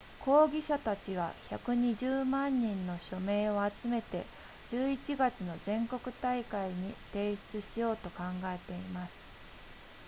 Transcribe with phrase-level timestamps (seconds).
[0.25, 4.23] 抗議者たちは120万人の署名を集めて
[4.71, 9.13] 11月の全国大会に提出しようと考えています